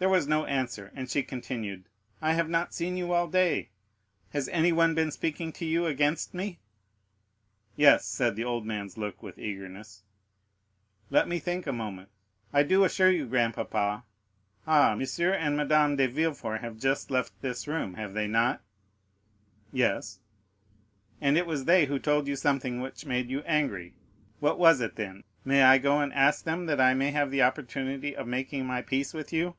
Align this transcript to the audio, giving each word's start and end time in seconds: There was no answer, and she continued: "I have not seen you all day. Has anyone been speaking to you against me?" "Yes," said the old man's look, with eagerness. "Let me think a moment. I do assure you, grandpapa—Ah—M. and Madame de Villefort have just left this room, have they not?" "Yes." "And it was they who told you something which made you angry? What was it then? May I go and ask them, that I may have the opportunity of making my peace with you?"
There 0.00 0.08
was 0.08 0.26
no 0.26 0.46
answer, 0.46 0.90
and 0.94 1.10
she 1.10 1.22
continued: 1.22 1.84
"I 2.22 2.32
have 2.32 2.48
not 2.48 2.72
seen 2.72 2.96
you 2.96 3.12
all 3.12 3.28
day. 3.28 3.68
Has 4.30 4.48
anyone 4.48 4.94
been 4.94 5.10
speaking 5.10 5.52
to 5.52 5.66
you 5.66 5.84
against 5.84 6.32
me?" 6.32 6.58
"Yes," 7.76 8.06
said 8.06 8.34
the 8.34 8.42
old 8.42 8.64
man's 8.64 8.96
look, 8.96 9.22
with 9.22 9.38
eagerness. 9.38 10.02
"Let 11.10 11.28
me 11.28 11.38
think 11.38 11.66
a 11.66 11.72
moment. 11.74 12.08
I 12.50 12.62
do 12.62 12.82
assure 12.82 13.10
you, 13.10 13.26
grandpapa—Ah—M. 13.26 15.02
and 15.02 15.56
Madame 15.58 15.96
de 15.96 16.06
Villefort 16.08 16.62
have 16.62 16.78
just 16.78 17.10
left 17.10 17.38
this 17.42 17.68
room, 17.68 17.92
have 17.92 18.14
they 18.14 18.26
not?" 18.26 18.62
"Yes." 19.70 20.20
"And 21.20 21.36
it 21.36 21.44
was 21.46 21.66
they 21.66 21.84
who 21.84 21.98
told 21.98 22.26
you 22.26 22.36
something 22.36 22.80
which 22.80 23.04
made 23.04 23.28
you 23.28 23.40
angry? 23.40 23.92
What 24.38 24.58
was 24.58 24.80
it 24.80 24.96
then? 24.96 25.24
May 25.44 25.62
I 25.62 25.76
go 25.76 26.00
and 26.00 26.10
ask 26.14 26.46
them, 26.46 26.64
that 26.64 26.80
I 26.80 26.94
may 26.94 27.10
have 27.10 27.30
the 27.30 27.42
opportunity 27.42 28.16
of 28.16 28.26
making 28.26 28.64
my 28.64 28.80
peace 28.80 29.12
with 29.12 29.30
you?" 29.30 29.56